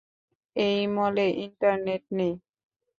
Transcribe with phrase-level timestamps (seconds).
[0.55, 2.33] এই মলে ইন্টারনেট নেই?